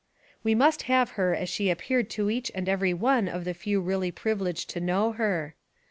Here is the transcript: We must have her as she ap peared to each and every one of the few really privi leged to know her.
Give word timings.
We 0.43 0.55
must 0.55 0.81
have 0.89 1.11
her 1.11 1.35
as 1.35 1.47
she 1.47 1.69
ap 1.69 1.77
peared 1.77 2.09
to 2.09 2.31
each 2.31 2.51
and 2.55 2.67
every 2.67 2.91
one 2.91 3.27
of 3.29 3.45
the 3.45 3.53
few 3.53 3.79
really 3.79 4.11
privi 4.11 4.39
leged 4.47 4.65
to 4.69 4.79
know 4.79 5.11
her. 5.11 5.53